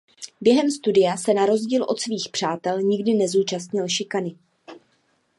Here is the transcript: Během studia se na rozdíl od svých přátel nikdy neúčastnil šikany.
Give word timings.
Během 0.41 0.71
studia 0.71 1.17
se 1.17 1.33
na 1.33 1.45
rozdíl 1.45 1.85
od 1.89 1.99
svých 2.01 2.29
přátel 2.31 2.81
nikdy 2.81 3.13
neúčastnil 3.13 3.87
šikany. 3.87 4.37